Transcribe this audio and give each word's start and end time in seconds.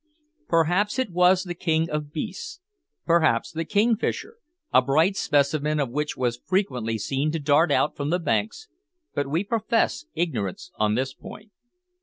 Perhaps 0.47 0.97
it 0.97 1.11
was 1.11 1.43
the 1.43 1.53
king 1.53 1.87
of 1.87 2.11
beasts, 2.11 2.59
perhaps 3.05 3.51
the 3.51 3.65
kingfisher, 3.65 4.37
a 4.73 4.81
bright 4.81 5.15
specimen 5.15 5.79
of 5.79 5.91
which 5.91 6.17
was 6.17 6.41
frequently 6.43 6.97
seen 6.97 7.31
to 7.31 7.37
dart 7.39 7.71
out 7.71 7.95
from 7.95 8.09
the 8.09 8.17
banks, 8.17 8.67
but 9.13 9.27
we 9.29 9.43
profess 9.43 10.05
ignorance 10.15 10.71
on 10.77 10.95
this 10.95 11.13
point. 11.13 11.51